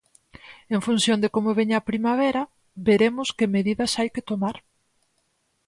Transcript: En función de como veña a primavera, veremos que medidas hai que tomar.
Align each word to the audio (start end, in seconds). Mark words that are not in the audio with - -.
En 0.75 0.79
función 0.87 1.17
de 1.21 1.31
como 1.35 1.57
veña 1.59 1.77
a 1.79 1.87
primavera, 1.89 2.43
veremos 2.87 3.27
que 3.37 3.51
medidas 3.55 3.91
hai 3.99 4.09
que 4.15 4.25
tomar. 4.29 4.57